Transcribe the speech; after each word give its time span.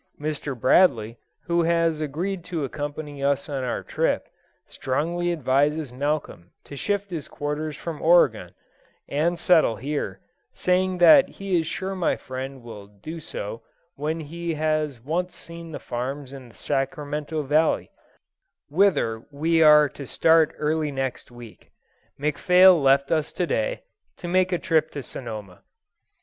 Mr. 0.19 0.59
Bradley, 0.59 1.19
who 1.43 1.61
has 1.61 2.01
agreed 2.01 2.43
to 2.45 2.63
accompany 2.63 3.23
us 3.23 3.47
on 3.47 3.63
our 3.63 3.83
trip, 3.83 4.27
strongly 4.65 5.31
advises 5.31 5.93
Malcolm 5.93 6.49
to 6.63 6.75
shift 6.75 7.11
his 7.11 7.27
quarters 7.27 7.77
from 7.77 8.01
Oregon, 8.01 8.55
and 9.07 9.37
settle 9.37 9.75
here, 9.75 10.19
saying 10.53 10.97
that 10.97 11.29
he 11.29 11.59
is 11.59 11.67
sure 11.67 11.93
my 11.93 12.15
friend 12.15 12.63
will 12.63 12.87
do 12.87 13.19
so 13.19 13.61
when 13.95 14.21
he 14.21 14.55
has 14.55 14.99
once 14.99 15.35
seen 15.35 15.71
the 15.71 15.77
farms 15.77 16.33
in 16.33 16.49
the 16.49 16.55
Sacramento 16.55 17.43
valley, 17.43 17.91
whither 18.69 19.27
we 19.29 19.61
are 19.61 19.87
to 19.89 20.07
start 20.07 20.55
early 20.57 20.91
next 20.91 21.29
week. 21.29 21.69
McPhail 22.19 22.81
left 22.81 23.11
us 23.11 23.31
to 23.33 23.45
day, 23.45 23.83
to 24.17 24.27
make 24.27 24.51
a 24.51 24.57
trip 24.57 24.89
to 24.93 25.03
Sonoma. 25.03 25.59